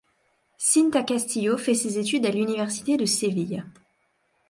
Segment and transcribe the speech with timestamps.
[0.57, 3.63] Cinta Castillo fait ses études à l'université de Séville.